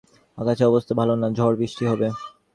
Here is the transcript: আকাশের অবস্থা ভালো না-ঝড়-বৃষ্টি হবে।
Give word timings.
আকাশের 0.37 0.69
অবস্থা 0.71 0.93
ভালো 0.99 1.13
না-ঝড়-বৃষ্টি 1.15 1.83
হবে। 1.85 2.07